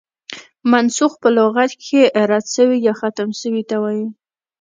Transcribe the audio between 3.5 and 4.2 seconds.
ته وايي.